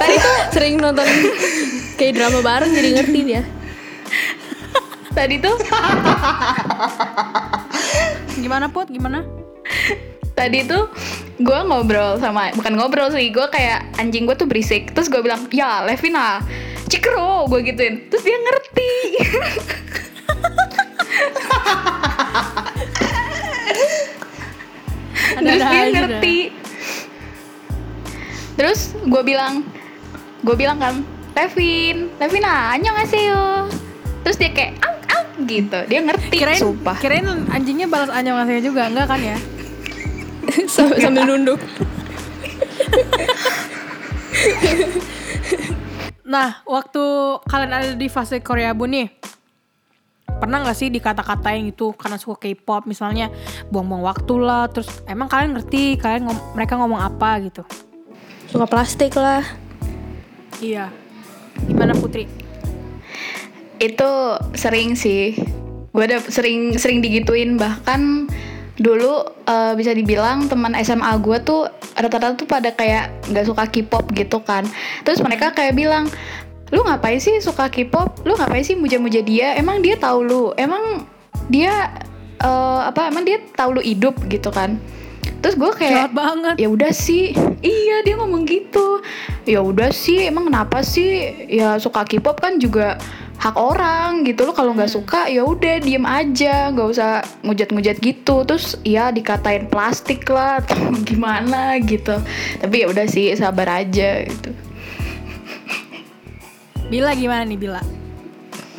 tadi 0.00 0.14
tuh 0.16 0.36
Sering 0.56 0.74
nonton 0.80 1.06
kayak 2.00 2.12
drama 2.16 2.40
bareng 2.40 2.72
jadi 2.72 2.88
ngerti 3.02 3.20
dia. 3.24 3.42
tadi 5.18 5.42
tuh 5.42 5.56
Gimana 8.38 8.70
Put? 8.70 8.86
Gimana? 8.86 9.26
tadi 10.38 10.62
tuh 10.62 10.86
gue 11.42 11.60
ngobrol 11.66 12.22
sama 12.22 12.54
bukan 12.54 12.78
ngobrol 12.78 13.10
sih 13.10 13.34
gue 13.34 13.46
kayak 13.50 13.98
anjing 13.98 14.22
gue 14.22 14.38
tuh 14.38 14.46
berisik 14.46 14.94
terus 14.94 15.10
gue 15.10 15.18
bilang 15.18 15.50
ya 15.50 15.82
Levina 15.82 16.38
cikro 16.86 17.50
gue 17.50 17.66
gituin 17.66 18.06
terus 18.06 18.22
dia 18.22 18.38
ngerti 18.38 18.92
terus 25.38 25.62
dia 25.62 25.84
ngerti 25.92 26.38
terus 28.58 28.80
gue 29.06 29.22
bilang 29.22 29.62
gue 30.42 30.56
bilang 30.58 30.78
kan 30.82 31.04
Levin 31.38 32.10
Levina 32.18 32.74
annyeonghaseyo 32.74 33.70
terus 34.26 34.36
dia 34.36 34.50
kayak 34.50 34.74
ang 34.82 34.98
ang 35.06 35.26
gitu 35.46 35.78
dia 35.86 36.00
ngerti 36.02 36.36
Kirain, 36.42 36.58
sumpah 36.58 36.98
kirain 36.98 37.26
anjingnya 37.54 37.86
balas 37.86 38.10
annyeonghaseyo 38.10 38.60
juga, 38.66 38.90
enggak 38.90 39.06
kan 39.06 39.20
ya? 39.22 39.38
Sambil, 40.74 40.96
sambil 40.96 41.28
nunduk. 41.28 41.60
Nah, 46.28 46.60
waktu 46.68 47.04
kalian 47.48 47.72
ada 47.72 47.92
di 47.96 48.08
fase 48.12 48.44
Korea 48.44 48.76
Bu 48.76 48.84
nih, 48.84 49.08
pernah 50.38 50.62
nggak 50.62 50.78
sih 50.78 50.88
dikata-katain 50.88 51.68
gitu 51.70 51.92
karena 51.94 52.16
suka 52.18 52.46
K-pop 52.46 52.86
misalnya 52.86 53.28
buang-buang 53.68 54.06
waktu 54.06 54.34
lah, 54.38 54.70
terus 54.70 54.88
emang 55.04 55.26
kalian 55.26 55.58
ngerti 55.58 55.98
kalian 55.98 56.30
ngom- 56.30 56.46
mereka 56.54 56.78
ngomong 56.78 57.02
apa 57.02 57.42
gitu? 57.42 57.62
Suka 58.48 58.64
plastik 58.64 59.12
lah. 59.18 59.44
Iya. 60.62 60.90
Gimana 61.66 61.92
Putri? 61.98 62.48
itu 63.78 64.10
sering 64.58 64.98
sih 64.98 65.38
gue 65.94 66.04
udah 66.04 66.20
sering 66.28 66.74
sering 66.76 66.98
digituin 66.98 67.56
bahkan 67.56 68.26
dulu 68.78 69.26
eh, 69.46 69.74
bisa 69.74 69.90
dibilang 69.94 70.46
teman 70.46 70.74
SMA 70.82 71.10
gue 71.18 71.38
tuh 71.42 71.66
rata-rata 71.98 72.38
tuh 72.38 72.46
pada 72.46 72.70
kayak 72.70 73.10
nggak 73.30 73.46
suka 73.46 73.66
K-pop 73.66 74.06
gitu 74.14 74.38
kan 74.42 74.66
terus 75.02 75.18
mereka 75.22 75.50
kayak 75.50 75.74
bilang 75.74 76.06
lu 76.68 76.84
ngapain 76.84 77.20
sih 77.20 77.40
suka 77.40 77.72
K-pop? 77.72 78.24
Lu 78.28 78.36
ngapain 78.36 78.64
sih 78.64 78.76
muja-muja 78.76 79.24
dia? 79.24 79.56
Emang 79.56 79.80
dia 79.80 79.96
tahu 79.96 80.18
lu? 80.24 80.42
Emang 80.56 81.04
dia 81.48 81.92
eh, 82.40 82.80
apa 82.84 83.08
emang 83.08 83.24
dia 83.24 83.40
tahu 83.56 83.80
lu 83.80 83.82
hidup 83.82 84.16
gitu 84.28 84.52
kan? 84.52 84.76
Terus 85.38 85.54
gue 85.54 85.70
kayak 85.70 86.10
Jahat 86.10 86.14
banget. 86.14 86.54
ya 86.58 86.68
udah 86.68 86.92
sih. 86.92 87.30
Iya 87.62 88.02
dia 88.02 88.14
ngomong 88.18 88.42
gitu. 88.44 89.00
Ya 89.46 89.62
udah 89.62 89.94
sih 89.94 90.26
emang 90.26 90.50
kenapa 90.50 90.82
sih? 90.82 91.30
Ya 91.46 91.78
suka 91.78 92.02
K-pop 92.04 92.42
kan 92.42 92.58
juga 92.58 92.98
hak 93.38 93.54
orang 93.54 94.26
gitu. 94.26 94.50
Lo 94.50 94.52
kalau 94.52 94.74
nggak 94.74 94.90
suka 94.90 95.30
ya 95.30 95.46
udah 95.46 95.78
diem 95.78 96.02
aja. 96.02 96.74
Nggak 96.74 96.88
usah 96.90 97.10
ngujat-ngujat 97.46 97.96
gitu. 98.02 98.42
Terus 98.42 98.76
ya 98.82 99.14
dikatain 99.14 99.70
plastik 99.70 100.26
lah 100.26 100.58
atau 100.66 100.90
gimana 101.06 101.78
gitu. 101.86 102.18
Tapi 102.58 102.82
ya 102.82 102.86
udah 102.90 103.06
sih 103.06 103.30
sabar 103.38 103.86
aja 103.86 104.26
gitu 104.26 104.67
Bila 106.88 107.12
gimana 107.12 107.44
nih 107.44 107.60
Bila? 107.60 107.84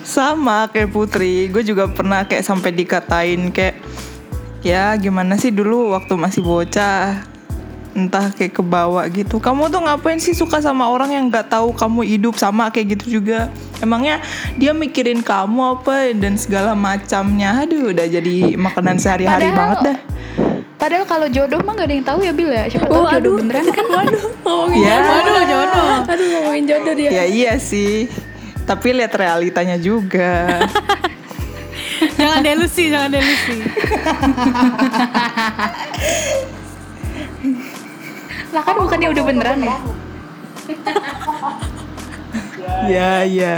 Sama 0.02 0.66
kayak 0.74 0.90
Putri, 0.90 1.46
gue 1.54 1.62
juga 1.62 1.86
pernah 1.86 2.26
kayak 2.26 2.42
sampai 2.42 2.74
dikatain 2.74 3.54
kayak 3.54 3.78
ya 4.66 4.98
gimana 4.98 5.38
sih 5.38 5.54
dulu 5.54 5.94
waktu 5.94 6.18
masih 6.18 6.42
bocah 6.42 7.22
entah 7.94 8.34
kayak 8.34 8.58
kebawa 8.58 9.06
gitu. 9.14 9.38
Kamu 9.38 9.70
tuh 9.70 9.86
ngapain 9.86 10.18
sih 10.18 10.34
suka 10.34 10.58
sama 10.58 10.90
orang 10.90 11.14
yang 11.14 11.26
nggak 11.30 11.54
tahu 11.54 11.74
kamu 11.78 12.02
hidup 12.18 12.34
sama 12.38 12.74
kayak 12.74 12.98
gitu 12.98 13.22
juga? 13.22 13.54
Emangnya 13.78 14.24
dia 14.58 14.74
mikirin 14.74 15.22
kamu 15.22 15.78
apa 15.78 16.10
dan 16.18 16.34
segala 16.40 16.74
macamnya? 16.74 17.62
Aduh, 17.62 17.94
udah 17.94 18.08
jadi 18.10 18.58
makanan 18.58 18.98
sehari-hari 18.98 19.54
banget 19.54 19.94
dah. 19.94 19.98
Padahal 20.80 21.04
kalau 21.04 21.28
jodoh 21.28 21.60
mah 21.60 21.76
gak 21.76 21.86
ada 21.86 21.94
yang 21.94 22.08
tahu 22.08 22.20
ya 22.24 22.32
Bil 22.32 22.50
ya 22.50 22.64
siapa 22.66 22.88
tahu 22.88 22.96
Oh, 22.96 23.06
jodoh 23.06 23.20
aduh. 23.20 23.36
beneran 23.38 23.66
kan 23.68 23.86
Waduh, 24.00 24.24
ngomongin 24.42 24.80
Ya. 24.80 24.96
Waduh 25.04 25.44
jodoh. 25.44 25.88
Aduh 26.08 26.26
ngomongin 26.32 26.64
jodoh 26.66 26.94
dia. 26.96 27.10
Ya 27.12 27.26
iya 27.28 27.54
sih. 27.60 28.08
Tapi 28.64 28.88
lihat 28.96 29.12
realitanya 29.12 29.76
juga. 29.76 30.64
jangan 32.20 32.40
delusi, 32.40 32.88
jangan 32.88 33.12
delusi. 33.12 33.58
lah 38.50 38.66
kan 38.66 38.76
bukannya 38.76 39.14
udah 39.14 39.24
beneran 39.24 39.60
ya 39.62 39.78
ya 42.90 43.12
iya. 43.22 43.54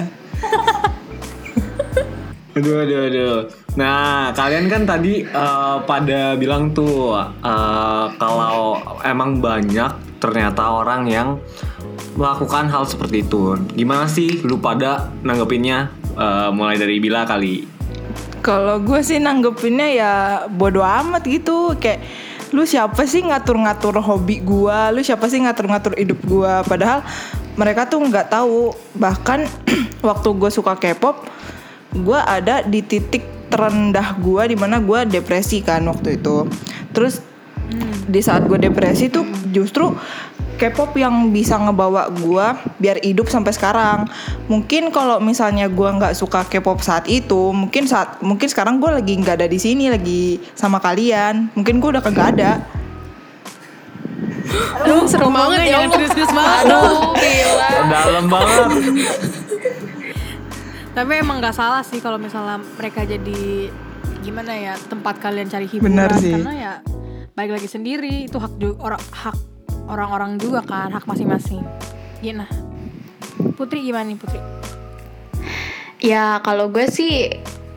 Aduh, 2.52 2.84
aduh, 2.84 3.00
aduh. 3.08 3.38
Nah, 3.72 4.36
kalian 4.36 4.68
kan 4.68 4.84
tadi 4.84 5.24
eh, 5.24 5.78
pada 5.88 6.36
bilang 6.36 6.76
tuh 6.76 7.16
eh, 7.20 8.06
kalau 8.20 8.76
emang 9.08 9.40
banyak 9.40 10.20
ternyata 10.20 10.84
orang 10.84 11.08
yang 11.08 11.40
melakukan 12.20 12.68
hal 12.68 12.84
seperti 12.84 13.24
itu. 13.24 13.56
Gimana 13.72 14.12
sih 14.12 14.44
lu 14.44 14.60
pada 14.60 15.08
nanggepinnya? 15.24 15.88
Eh, 16.12 16.50
mulai 16.52 16.76
dari 16.76 17.00
Bila 17.00 17.24
kali. 17.24 17.64
Kalau 18.44 18.82
gue 18.84 19.00
sih 19.06 19.22
nanggepinnya 19.22 19.88
ya 19.94 20.14
bodo 20.50 20.82
amat 20.82 21.24
gitu 21.30 21.78
kayak 21.78 22.02
lu 22.52 22.68
siapa 22.68 23.08
sih 23.08 23.24
ngatur-ngatur 23.24 23.96
hobi 24.04 24.44
gue, 24.44 24.80
lu 24.92 25.00
siapa 25.00 25.32
sih 25.32 25.40
ngatur-ngatur 25.40 25.96
hidup 25.96 26.20
gue. 26.28 26.54
Padahal 26.68 27.00
mereka 27.56 27.88
tuh 27.88 28.04
nggak 28.04 28.28
tahu. 28.28 28.76
Bahkan 29.00 29.48
waktu 30.10 30.30
gue 30.36 30.52
suka 30.52 30.76
K-pop, 30.76 31.24
gue 31.96 32.20
ada 32.20 32.60
di 32.68 32.84
titik 32.84 33.41
terendah 33.52 34.16
gue 34.18 34.56
di 34.56 34.58
mana 34.58 34.80
gue 34.80 35.06
depresi 35.06 35.60
kan 35.60 35.84
waktu 35.84 36.18
itu. 36.18 36.48
Terus 36.96 37.20
di 38.08 38.20
saat 38.20 38.48
gue 38.48 38.60
depresi 38.60 39.08
tuh 39.08 39.24
justru 39.52 39.92
K-pop 40.62 40.94
yang 40.94 41.34
bisa 41.34 41.58
ngebawa 41.58 42.14
gue 42.14 42.48
biar 42.78 43.02
hidup 43.02 43.26
sampai 43.34 43.50
sekarang. 43.50 44.06
Mungkin 44.46 44.94
kalau 44.94 45.18
misalnya 45.18 45.66
gue 45.66 45.90
nggak 45.90 46.14
suka 46.14 46.46
K-pop 46.46 46.86
saat 46.86 47.10
itu, 47.10 47.50
mungkin 47.50 47.90
saat 47.90 48.22
mungkin 48.22 48.46
sekarang 48.46 48.78
gue 48.78 48.94
lagi 48.94 49.18
nggak 49.18 49.42
ada 49.42 49.48
di 49.50 49.58
sini 49.58 49.90
lagi 49.90 50.38
sama 50.54 50.78
kalian. 50.78 51.50
Mungkin 51.58 51.82
gue 51.82 51.90
udah 51.98 52.04
kagak 52.06 52.38
ada. 52.38 52.62
Aduh, 54.86 55.10
seru 55.10 55.34
banget 55.34 55.66
ya. 55.66 55.82
Serius-serius 55.90 56.30
banget. 56.30 56.70
Aduh, 56.70 57.10
gila. 57.18 57.70
Dalam 57.90 58.26
banget. 58.30 58.70
Tapi 60.92 61.24
emang 61.24 61.40
nggak 61.40 61.56
salah 61.56 61.82
sih 61.82 62.04
kalau 62.04 62.20
misalnya 62.20 62.60
mereka 62.76 63.08
jadi 63.08 63.72
gimana 64.22 64.52
ya 64.54 64.74
tempat 64.78 65.18
kalian 65.18 65.48
cari 65.48 65.66
hiburan 65.66 65.88
Bener 65.96 66.12
sih. 66.20 66.36
karena 66.36 66.54
ya 66.54 66.74
balik 67.32 67.58
lagi 67.58 67.66
sendiri 67.66 68.28
itu 68.28 68.38
hak 68.38 68.54
ju- 68.60 68.78
orang 68.78 69.02
hak 69.10 69.38
orang-orang 69.88 70.32
juga 70.36 70.62
kan 70.62 70.92
hak 70.92 71.08
masing-masing. 71.08 71.64
Iya 72.20 72.44
nah. 72.44 72.50
Putri 73.56 73.82
gimana 73.82 74.12
nih 74.12 74.20
Putri? 74.20 74.40
Ya 76.02 76.42
kalau 76.42 76.68
gue 76.68 76.86
sih 76.86 77.30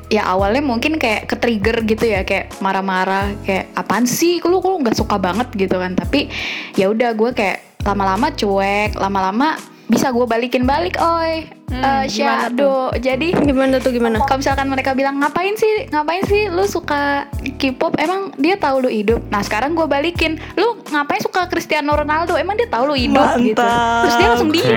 ya 0.09 0.29
awalnya 0.29 0.61
mungkin 0.61 0.99
kayak 0.99 1.27
ke 1.27 1.37
trigger 1.39 1.77
gitu 1.85 2.05
ya 2.05 2.23
kayak 2.23 2.57
marah-marah 2.61 3.33
kayak 3.43 3.73
apaan 3.73 4.05
sih 4.05 4.37
lu 4.45 4.61
lu 4.61 4.81
nggak 4.81 4.95
suka 4.95 5.17
banget 5.17 5.49
gitu 5.57 5.81
kan 5.81 5.97
tapi 5.97 6.29
ya 6.75 6.93
udah 6.93 7.17
gue 7.17 7.31
kayak 7.33 7.83
lama-lama 7.83 8.31
cuek 8.31 8.97
lama-lama 8.97 9.57
bisa 9.85 10.09
gue 10.09 10.25
balikin 10.25 10.65
balik 10.65 10.97
oi. 10.97 11.45
Hmm, 11.65 11.75
Eh, 11.75 12.05
gimana 12.07 12.47
shadow 12.47 12.93
jadi 12.95 13.35
Gimana 13.35 13.77
tuh 13.77 13.91
gimana? 13.91 14.23
kalau 14.23 14.39
misalkan 14.39 14.67
mereka 14.67 14.93
bilang 14.93 15.17
ngapain 15.17 15.53
sih? 15.55 15.87
Ngapain 15.87 16.23
sih 16.23 16.47
lu 16.47 16.65
suka 16.65 17.27
K-pop? 17.53 17.97
Emang 17.97 18.31
dia 18.37 18.55
tahu 18.55 18.81
lu 18.81 18.91
hidup. 18.91 19.21
Nah 19.27 19.41
sekarang 19.41 19.73
gue 19.73 19.85
balikin. 19.85 20.39
Lu 20.55 20.79
ngapain 20.87 21.19
suka 21.19 21.45
Cristiano 21.47 21.93
Ronaldo? 21.93 22.35
Emang 22.35 22.55
dia 22.55 22.67
tahu 22.67 22.89
lu 22.89 22.97
hidup 22.97 23.27
gitu. 23.39 23.59
Mantap. 23.59 24.03
terus 24.03 24.15
dia 24.15 24.29
langsung 24.29 24.51
diem 24.51 24.71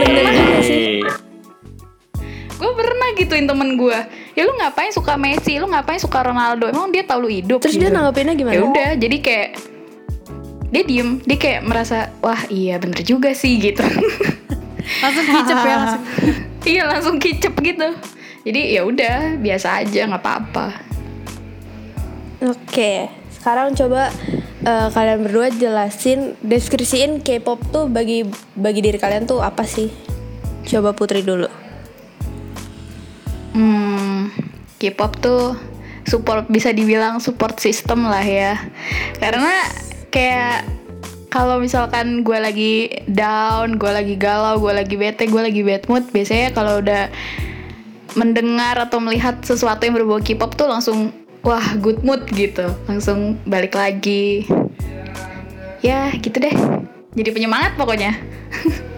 bener 0.00 0.24
sih. 0.62 1.04
gue 2.54 2.72
pernah 2.72 3.08
gituin 3.12 3.42
temen 3.42 3.74
gue 3.74 3.98
ya 4.32 4.42
lu 4.42 4.54
ngapain 4.54 4.88
suka 4.88 5.14
Messi? 5.16 5.58
Lu 5.58 5.66
ngapain 5.66 5.98
suka 5.98 6.22
Ronaldo? 6.22 6.66
Emang 6.66 6.88
dia 6.88 7.02
tahu 7.02 7.26
lu 7.26 7.30
hidup 7.32 7.58
Terus 7.58 7.74
gitu. 7.74 7.82
dia 7.82 7.90
nanggepinnya 7.90 8.34
gimana? 8.34 8.54
ya 8.54 8.62
udah 8.62 8.90
jadi 8.96 9.16
kayak 9.18 9.48
dia 10.72 10.82
diem 10.82 11.20
dia 11.22 11.36
kayak 11.38 11.62
merasa 11.68 12.08
wah 12.24 12.42
iya 12.48 12.80
bener 12.80 13.04
juga 13.04 13.36
sih 13.36 13.60
gitu 13.60 13.84
Langsung 14.82 15.24
kicep 15.30 15.58
ya 15.62 15.76
langsung. 15.78 16.02
iya 16.72 16.82
langsung 16.88 17.16
kicep 17.22 17.54
gitu 17.62 17.88
jadi 18.42 18.60
ya 18.74 18.82
udah 18.82 19.38
biasa 19.38 19.86
aja 19.86 20.10
nggak 20.10 20.22
apa-apa 20.24 20.92
Oke, 22.42 23.06
sekarang 23.30 23.70
coba 23.78 24.10
eh, 24.66 24.88
kalian 24.90 25.22
berdua 25.22 25.54
jelasin, 25.54 26.34
deskripsiin 26.42 27.22
K-pop 27.22 27.62
tuh 27.70 27.86
bagi 27.86 28.26
bagi 28.58 28.82
diri 28.82 28.98
kalian 28.98 29.30
tuh 29.30 29.38
apa 29.38 29.62
sih? 29.62 29.86
Coba 30.66 30.90
Putri 30.90 31.22
dulu. 31.22 31.46
Hmm, 33.54 34.34
K-pop 34.82 35.22
tuh 35.22 35.54
support 36.02 36.50
bisa 36.50 36.74
dibilang 36.74 37.22
support 37.22 37.62
system 37.62 38.10
lah 38.10 38.26
ya. 38.26 38.58
Karena 39.22 39.62
kayak 40.12 40.68
kalau 41.32 41.56
misalkan 41.56 42.20
gue 42.20 42.36
lagi 42.36 42.72
down, 43.08 43.80
gue 43.80 43.88
lagi 43.88 44.20
galau, 44.20 44.60
gue 44.60 44.72
lagi 44.76 45.00
bete, 45.00 45.24
gue 45.24 45.40
lagi 45.40 45.64
bad 45.64 45.88
mood, 45.88 46.04
biasanya 46.12 46.52
kalau 46.52 46.84
udah 46.84 47.08
mendengar 48.12 48.76
atau 48.76 49.00
melihat 49.00 49.40
sesuatu 49.40 49.88
yang 49.88 49.96
berbau 49.96 50.20
K-pop 50.20 50.52
tuh 50.52 50.68
langsung 50.68 51.08
wah 51.40 51.72
good 51.80 52.04
mood 52.04 52.28
gitu, 52.36 52.68
langsung 52.84 53.40
balik 53.48 53.72
lagi. 53.72 54.44
Ya 55.80 56.12
gitu 56.20 56.36
deh. 56.36 56.52
Jadi 57.16 57.30
penyemangat 57.32 57.80
pokoknya. 57.80 58.12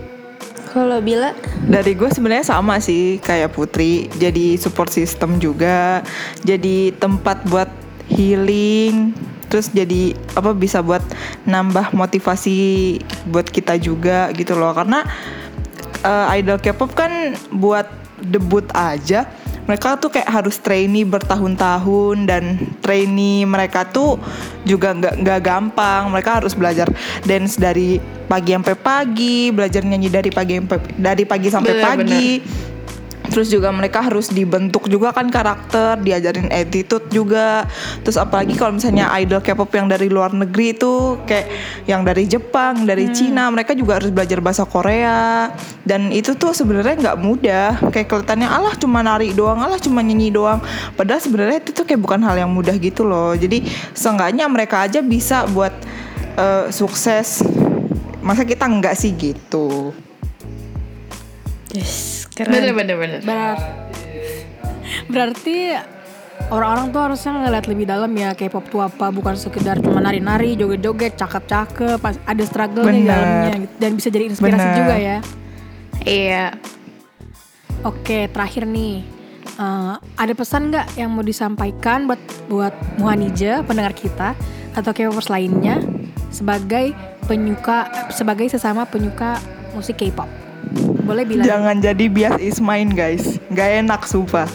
Kalau 0.74 0.98
Bila, 0.98 1.30
Dari 1.70 1.94
gue 1.94 2.10
sebenarnya 2.10 2.50
sama 2.50 2.82
sih 2.82 3.22
kayak 3.22 3.54
Putri, 3.54 4.10
jadi 4.18 4.58
support 4.58 4.90
system 4.90 5.38
juga, 5.38 6.02
jadi 6.42 6.90
tempat 6.98 7.46
buat 7.46 7.70
healing, 8.10 9.14
terus 9.54 9.70
jadi 9.70 10.18
apa 10.34 10.50
bisa 10.50 10.82
buat 10.82 11.06
nambah 11.46 11.94
motivasi 11.94 12.98
buat 13.30 13.46
kita 13.46 13.78
juga 13.78 14.34
gitu 14.34 14.58
loh. 14.58 14.74
Karena 14.74 15.06
eh, 16.02 16.42
idol 16.42 16.58
K-pop 16.58 16.90
kan 16.98 17.38
buat 17.54 17.86
debut 18.18 18.66
aja 18.74 19.30
mereka 19.64 19.96
tuh 19.96 20.12
kayak 20.12 20.28
harus 20.28 20.60
trainee 20.60 21.08
bertahun-tahun 21.08 22.28
dan 22.28 22.60
trainee 22.84 23.48
mereka 23.48 23.88
tuh 23.88 24.20
juga 24.68 24.92
nggak 24.92 25.24
nggak 25.24 25.40
gampang. 25.40 26.12
Mereka 26.12 26.44
harus 26.44 26.52
belajar 26.52 26.90
dance 27.24 27.56
dari 27.56 27.96
pagi 28.28 28.52
sampai 28.56 28.76
pagi 28.76 29.52
belajar 29.52 29.84
nyanyi 29.84 30.08
dari 30.08 30.30
pagi 30.32 30.60
sampai 30.60 30.78
dari 30.96 31.24
pagi 31.24 31.48
sampai 31.48 31.72
Bener, 31.76 31.84
pagi 31.84 32.28
terus 33.34 33.50
juga 33.50 33.74
mereka 33.74 33.98
harus 33.98 34.30
dibentuk 34.30 34.86
juga 34.86 35.10
kan 35.10 35.26
karakter 35.26 35.98
diajarin 35.98 36.54
attitude 36.54 37.10
juga. 37.10 37.66
Terus 38.06 38.14
apalagi 38.14 38.54
kalau 38.54 38.78
misalnya 38.78 39.10
idol 39.18 39.42
K-pop 39.42 39.74
yang 39.74 39.90
dari 39.90 40.06
luar 40.06 40.30
negeri 40.30 40.70
itu 40.70 41.18
kayak 41.26 41.50
yang 41.90 42.06
dari 42.06 42.30
Jepang 42.30 42.86
dari 42.86 43.10
Cina 43.10 43.50
mereka 43.50 43.74
juga 43.74 43.98
harus 43.98 44.14
belajar 44.14 44.38
bahasa 44.38 44.62
Korea. 44.62 45.50
Dan 45.82 46.14
itu 46.14 46.38
tuh 46.38 46.54
sebenarnya 46.54 46.94
nggak 46.94 47.18
mudah. 47.18 47.90
Kayak 47.90 48.06
kelihatannya 48.06 48.46
alah 48.46 48.78
cuma 48.78 49.02
nari 49.02 49.34
doang 49.34 49.58
alah 49.58 49.82
cuma 49.82 49.98
nyanyi 49.98 50.30
doang. 50.30 50.62
Padahal 50.94 51.18
sebenarnya 51.18 51.58
itu 51.58 51.74
tuh 51.74 51.82
kayak 51.82 51.98
bukan 51.98 52.22
hal 52.22 52.38
yang 52.38 52.54
mudah 52.54 52.78
gitu 52.78 53.02
loh. 53.02 53.34
Jadi 53.34 53.66
seenggaknya 53.98 54.46
mereka 54.46 54.86
aja 54.86 55.02
bisa 55.02 55.42
buat 55.50 55.74
eh, 56.38 56.70
sukses. 56.70 57.42
Masa 58.22 58.46
kita 58.46 58.70
enggak 58.70 58.94
sih 58.94 59.10
gitu? 59.10 59.90
Yes, 61.74 62.13
keren. 62.34 62.74
bener 62.74 62.96
bener. 62.98 63.20
Benar. 63.22 63.56
Berarti 65.08 65.78
orang-orang 66.50 66.86
tuh 66.92 67.00
harusnya 67.00 67.30
ngeliat 67.46 67.66
lebih 67.70 67.86
dalam 67.88 68.10
ya 68.12 68.36
K-pop 68.36 68.64
tuh 68.68 68.82
apa 68.84 69.08
bukan 69.14 69.34
sekedar 69.38 69.80
cuma 69.80 70.02
nari-nari, 70.02 70.58
joget-joget, 70.58 71.16
cakep-cakep, 71.16 71.98
pas 72.02 72.18
ada 72.26 72.42
struggle 72.44 72.84
di 72.90 73.06
dalamnya 73.06 73.64
gitu. 73.64 73.74
dan 73.80 73.90
bisa 73.96 74.08
jadi 74.10 74.24
inspirasi 74.28 74.66
Benar. 74.66 74.78
juga 74.78 74.94
ya. 74.98 75.18
Iya. 76.04 76.44
Oke, 77.84 78.28
terakhir 78.32 78.64
nih. 78.68 79.04
Eh, 79.54 79.94
ada 80.18 80.32
pesan 80.34 80.74
nggak 80.74 80.98
yang 80.98 81.14
mau 81.14 81.22
disampaikan 81.22 82.10
buat 82.10 82.20
buat 82.50 82.74
Muhanija 82.98 83.62
pendengar 83.62 83.94
kita 83.94 84.34
atau 84.74 84.90
K-popers 84.90 85.30
lainnya 85.30 85.78
sebagai 86.34 86.90
penyuka 87.30 88.10
sebagai 88.10 88.50
sesama 88.50 88.82
penyuka 88.82 89.38
musik 89.78 90.02
K-pop? 90.02 90.43
Boleh 91.04 91.24
bilang. 91.28 91.44
Jangan 91.44 91.76
jadi 91.84 92.04
bias 92.08 92.36
is 92.40 92.58
mine 92.58 92.90
guys. 92.96 93.36
Gak 93.52 93.84
enak 93.84 94.02
sumpah. 94.08 94.48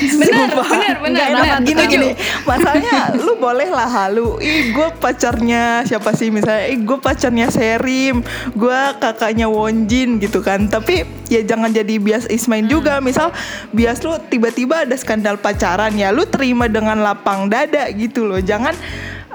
Bener, 0.00 0.48
bener, 0.56 0.94
bener, 1.04 1.26
Nggak 1.28 1.60
bener. 1.60 1.68
gini 1.68 1.82
gini. 1.92 2.10
Masalahnya 2.48 3.20
lu 3.20 3.36
boleh 3.36 3.68
lah 3.68 3.84
halu. 3.84 4.40
Ih 4.40 4.72
gue 4.72 4.88
pacarnya 4.96 5.84
siapa 5.84 6.16
sih 6.16 6.32
misalnya? 6.32 6.72
Ih 6.72 6.80
gue 6.80 6.96
pacarnya 6.96 7.52
Serim. 7.52 8.24
Gue 8.56 8.80
kakaknya 8.96 9.52
Wonjin 9.52 10.16
gitu 10.16 10.40
kan. 10.40 10.72
Tapi 10.72 11.04
ya 11.28 11.44
jangan 11.44 11.68
jadi 11.68 12.00
bias 12.00 12.24
is 12.32 12.48
mine 12.48 12.64
juga. 12.64 13.04
Misal 13.04 13.28
bias 13.76 14.00
lu 14.00 14.16
tiba-tiba 14.32 14.88
ada 14.88 14.96
skandal 14.96 15.36
pacaran 15.36 15.92
ya 15.92 16.08
Lu 16.08 16.24
terima 16.24 16.64
dengan 16.64 17.04
lapang 17.04 17.52
dada 17.52 17.84
gitu 17.92 18.24
loh. 18.24 18.40
Jangan 18.40 18.72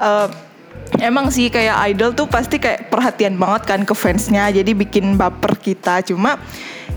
eh, 0.01 0.27
Emang 1.05 1.29
sih 1.29 1.47
kayak 1.47 1.93
idol 1.93 2.11
tuh 2.11 2.25
pasti 2.25 2.57
kayak 2.57 2.89
perhatian 2.89 3.37
banget 3.37 3.69
kan 3.69 3.85
ke 3.85 3.93
fansnya 3.93 4.49
Jadi 4.49 4.73
bikin 4.73 5.13
baper 5.13 5.53
kita 5.55 6.01
Cuma 6.01 6.41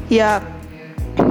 ya 0.09 0.41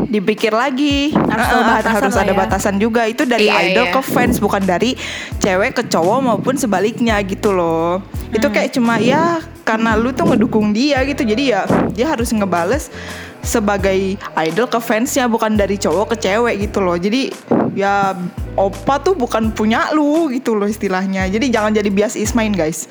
dipikir 0.07 0.51
lagi 0.51 1.15
Harus 1.15 1.47
ada 1.47 1.63
batasan 1.79 1.95
harus 1.95 2.15
ada 2.15 2.33
ya. 2.35 2.37
batasan 2.37 2.75
juga 2.75 3.07
itu 3.07 3.23
dari 3.23 3.47
Iya, 3.47 3.71
idol 3.71 3.85
iya. 3.87 3.93
ke 3.95 4.01
fans 4.03 4.35
bukan 4.37 4.59
dari 4.61 4.99
cewek 5.39 5.79
ke 5.79 5.83
cowok 5.87 6.19
maupun 6.21 6.55
sebaliknya 6.55 7.15
gitu 7.23 7.55
loh 7.55 8.03
itu 8.27 8.43
Hmm. 8.43 8.51
kayak 8.51 8.75
cuma 8.75 8.99
ya 8.99 9.39
karena 9.63 9.95
lu 9.95 10.11
tuh 10.11 10.27
ngedukung 10.27 10.75
dia 10.75 10.99
gitu 11.07 11.23
jadi 11.23 11.43
ya 11.43 11.61
dia 11.91 12.07
harus 12.07 12.31
ngebales 12.31 12.91
sebagai 13.39 14.19
idol 14.43 14.67
ke 14.67 14.79
fansnya 14.79 15.23
bukan 15.25 15.55
dari 15.55 15.79
cowok 15.79 16.15
ke 16.15 16.27
cewek 16.27 16.67
gitu 16.67 16.83
loh 16.83 16.99
jadi 16.99 17.31
ya 17.71 18.11
opa 18.57 18.99
tuh 18.99 19.13
bukan 19.13 19.49
punya 19.49 19.87
lu 19.91 20.27
gitu 20.27 20.51
loh 20.51 20.65
istilahnya 20.65 21.29
jadi 21.29 21.45
jangan 21.47 21.71
jadi 21.71 21.87
bias 21.87 22.13
is 22.13 22.33
mine 22.33 22.51
guys 22.51 22.89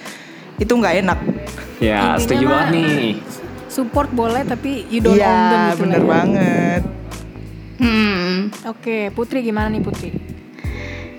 itu 0.56 0.70
nggak 0.70 1.02
enak 1.02 1.20
Ya, 1.76 2.14
Intinya 2.14 2.16
setuju 2.16 2.40
mah- 2.42 2.52
banget 2.56 2.72
nih. 2.72 3.12
Support 3.68 4.08
boleh 4.10 4.42
tapi 4.42 4.88
you 4.88 4.98
don't 4.98 5.12
own 5.12 5.20
them 5.20 5.28
Iya 5.60 5.68
gitu 5.68 5.82
bener 5.82 5.98
lah 5.98 6.00
ya. 6.00 6.08
banget 6.08 6.82
Hmm. 7.76 8.48
Oke, 8.64 9.12
Putri 9.12 9.44
gimana 9.44 9.68
nih 9.68 9.82
Putri? 9.82 10.08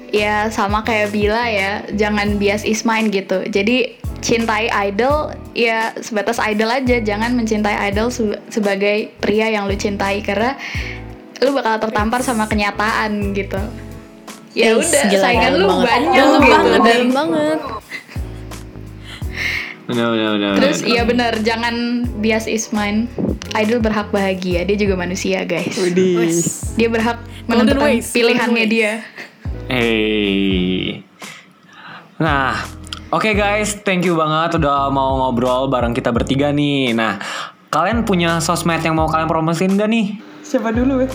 Ya 0.09 0.49
sama 0.49 0.81
kayak 0.81 1.11
Bila 1.11 1.45
ya, 1.45 1.85
jangan 1.91 2.41
bias 2.41 2.63
is 2.63 2.81
mine 2.81 3.11
gitu. 3.11 3.45
Jadi 3.45 3.93
cintai 4.17 4.65
idol 4.83 5.29
ya 5.53 5.93
sebatas 5.95 6.41
idol 6.41 6.73
aja, 6.73 6.97
jangan 6.97 7.37
mencintai 7.37 7.77
idol 7.85 8.09
se- 8.09 8.41
sebagai 8.49 9.13
pria 9.15 9.45
yang 9.47 9.69
lu 9.69 9.75
cintai 9.75 10.25
karena 10.25 10.57
lu 11.37 11.53
bakal 11.53 11.77
tertampar 11.79 12.25
sama 12.25 12.49
kenyataan 12.49 13.29
gitu. 13.31 13.61
Ya 14.57 14.73
udah, 14.73 15.03
gila, 15.05 15.21
saingan 15.21 15.51
lu 15.61 15.65
banget. 15.69 15.85
banyak 15.85 16.13
Dalam 16.17 16.41
gitu. 16.41 16.49
banget, 16.49 16.79
dalam 16.81 17.09
banget. 17.13 17.59
Benar 19.87 20.07
benar 20.09 20.29
benar. 20.33 20.53
Terus 20.57 20.79
iya 20.81 21.01
benar, 21.05 21.33
jangan 21.45 21.75
bias 22.17 22.49
is 22.49 22.73
mine. 22.73 23.05
Idol 23.53 23.79
berhak 23.79 24.09
bahagia, 24.09 24.65
dia 24.65 24.77
juga 24.77 24.97
manusia 24.97 25.45
guys. 25.45 25.77
Dia 26.73 26.89
berhak 26.89 27.21
menentukan 27.45 28.01
ways, 28.01 28.09
pilihannya 28.09 28.65
ways. 28.65 28.73
dia. 28.73 28.91
Hey. 29.69 31.05
Nah, 32.17 32.57
Oke 33.07 33.31
guys, 33.39 33.79
thank 33.87 34.03
you 34.03 34.19
banget 34.19 34.59
udah 34.59 34.91
mau 34.91 35.15
ngobrol 35.15 35.71
bareng 35.71 35.95
kita 35.95 36.11
bertiga 36.11 36.51
nih. 36.51 36.91
Nah, 36.91 37.15
kalian 37.71 38.03
punya 38.03 38.43
sosmed 38.43 38.83
yang 38.83 38.99
mau 38.99 39.07
kalian 39.07 39.31
promosiin 39.31 39.79
gak 39.79 39.87
nih? 39.87 40.19
Siapa 40.43 40.75
dulu 40.75 41.07
ya? 41.07 41.09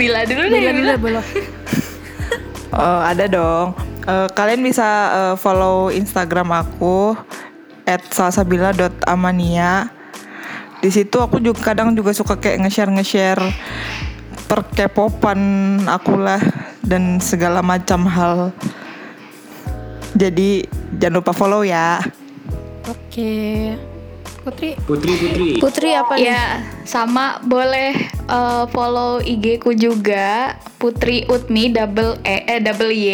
Bila 0.00 0.24
dulu 0.28 0.44
deh. 0.48 0.60
Bila 0.60 0.72
dulu 0.72 0.92
belum. 1.08 1.24
Oh, 2.70 3.02
ada 3.02 3.26
dong. 3.26 3.74
Eh, 4.06 4.28
kalian 4.30 4.62
bisa 4.62 4.86
eh, 5.10 5.34
follow 5.34 5.90
Instagram 5.90 6.54
aku 6.54 7.18
@salsabila.amania. 8.14 9.90
Di 10.78 10.88
situ 10.94 11.18
aku 11.18 11.42
juga 11.42 11.74
kadang 11.74 11.98
juga 11.98 12.14
suka 12.14 12.38
kayak 12.38 12.62
nge-share 12.62 12.94
nge-share 12.94 13.42
perkepopan 14.46 15.38
aku 15.86 16.14
lah 16.14 16.38
dan 16.86 17.18
segala 17.18 17.58
macam 17.58 18.06
hal. 18.06 18.54
Jadi 20.14 20.66
jangan 20.98 21.22
lupa 21.22 21.34
follow 21.34 21.66
ya. 21.66 21.98
Oke. 22.86 23.74
Putri. 24.40 24.72
Putri, 24.88 25.12
Putri. 25.20 25.50
Putri 25.60 25.90
apa 25.92 26.16
nih? 26.16 26.32
Ya, 26.32 26.64
sama 26.88 27.38
boleh 27.44 27.92
eh, 28.30 28.64
follow 28.70 29.18
IG 29.18 29.58
ku 29.58 29.74
juga 29.74 30.54
Putri 30.78 31.26
Utmi 31.26 31.68
double 31.68 32.22
E 32.24 32.46
eh 32.46 32.60
double 32.62 32.88
Y 32.88 33.08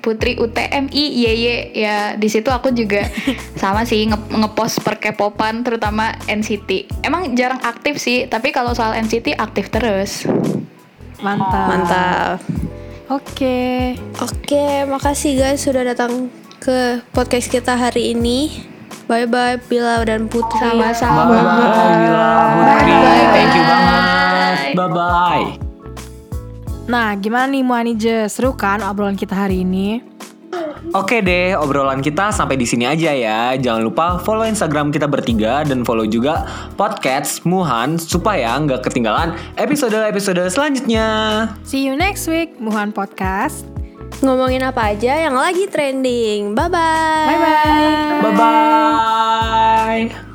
Putri 0.00 0.34
U 0.36 0.48
T 0.48 0.58
M 0.66 0.90
I 0.90 1.04
Y 1.12 1.24
Y 1.28 1.46
ya 1.76 1.96
di 2.16 2.26
situ 2.26 2.50
aku 2.50 2.72
juga 2.72 3.06
sama 3.62 3.84
sih 3.84 4.08
nge- 4.08 4.32
ngepost 4.32 4.82
per 4.82 4.98
K-popan 4.98 5.62
terutama 5.62 6.16
NCT. 6.26 7.04
Emang 7.04 7.36
jarang 7.36 7.62
aktif 7.62 8.00
sih, 8.00 8.26
tapi 8.26 8.50
kalau 8.50 8.72
soal 8.72 8.98
NCT 8.98 9.36
aktif 9.36 9.70
terus. 9.70 10.26
Mantap. 11.22 11.66
Mantap. 11.70 12.38
Oke. 13.06 13.94
Oke, 14.18 14.82
makasih 14.88 15.38
guys 15.38 15.62
sudah 15.62 15.84
datang 15.84 16.26
ke 16.58 17.02
podcast 17.12 17.46
kita 17.46 17.76
hari 17.76 18.16
ini. 18.16 18.64
Bye 19.06 19.26
bye 19.26 19.58
Bila 19.68 20.02
dan 20.02 20.26
Putri. 20.26 20.58
Sama-sama. 20.58 21.28
Bye-bye, 21.28 21.94
Bila, 22.02 22.30
Putri. 22.56 22.94
Thank 23.34 23.52
you 23.54 23.64
banget. 23.66 24.31
Bye-bye. 24.74 25.72
Nah, 26.90 27.14
gimana 27.14 27.46
nih 27.46 27.62
Muanije? 27.62 28.16
Seru 28.26 28.58
kan 28.58 28.82
obrolan 28.82 29.14
kita 29.14 29.36
hari 29.38 29.62
ini? 29.62 30.02
Oke 30.92 31.22
deh, 31.22 31.54
obrolan 31.54 32.02
kita 32.02 32.34
sampai 32.34 32.58
di 32.58 32.66
sini 32.66 32.84
aja 32.84 33.14
ya. 33.14 33.54
Jangan 33.54 33.86
lupa 33.86 34.18
follow 34.20 34.44
Instagram 34.44 34.90
kita 34.90 35.06
bertiga 35.06 35.62
dan 35.62 35.86
follow 35.86 36.04
juga 36.04 36.44
podcast 36.74 37.46
Muhan 37.46 37.96
supaya 37.96 38.58
nggak 38.58 38.90
ketinggalan 38.90 39.38
episode-episode 39.56 40.42
selanjutnya. 40.50 41.06
See 41.62 41.86
you 41.86 41.94
next 41.94 42.26
week, 42.26 42.58
Muhan 42.58 42.90
Podcast. 42.90 43.64
Ngomongin 44.20 44.66
apa 44.66 44.92
aja 44.92 45.16
yang 45.16 45.38
lagi 45.38 45.70
trending. 45.70 46.52
Bye 46.52 46.68
bye. 46.68 47.30
Bye-bye. 47.30 48.20
Bye 48.20 48.34
bye. 48.36 50.31